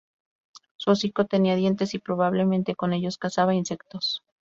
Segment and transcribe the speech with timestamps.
[0.77, 4.23] Su hocico tenía dientes y probablemente con ellos cazaba insectos.